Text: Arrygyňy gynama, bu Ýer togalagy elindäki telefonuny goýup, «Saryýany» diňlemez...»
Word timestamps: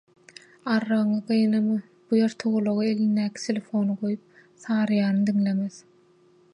Arrygyňy 0.75 1.19
gynama, 1.27 1.75
bu 2.07 2.19
Ýer 2.21 2.33
togalagy 2.45 2.89
elindäki 2.95 3.45
telefonuny 3.45 3.99
goýup, 4.03 4.43
«Saryýany» 4.65 5.27
diňlemez...» 5.31 5.81